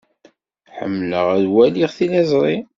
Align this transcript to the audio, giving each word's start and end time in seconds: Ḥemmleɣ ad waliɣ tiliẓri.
Ḥemmleɣ 0.77 1.27
ad 1.35 1.45
waliɣ 1.53 1.91
tiliẓri. 1.97 2.57